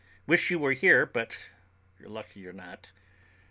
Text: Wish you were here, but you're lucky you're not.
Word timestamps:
Wish 0.25 0.49
you 0.49 0.57
were 0.57 0.71
here, 0.73 1.05
but 1.05 1.37
you're 1.99 2.09
lucky 2.09 2.39
you're 2.39 2.51
not. 2.53 2.91